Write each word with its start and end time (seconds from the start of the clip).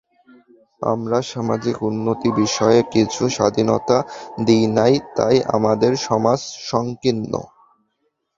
আমরা 0.83 1.17
সামাজিক 1.31 1.77
উন্নতি-বিষয়ে 1.83 2.79
কিছু 2.93 3.23
স্বাধীনতা 3.29 3.97
দিই 4.45 4.65
নাই, 4.77 4.93
তাই 5.15 5.35
আমাদের 5.57 5.91
সমাজ 6.07 6.39
সঙ্কীর্ণ। 6.69 7.33